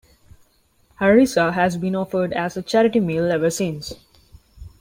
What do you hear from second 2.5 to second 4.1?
a charity meal ever since.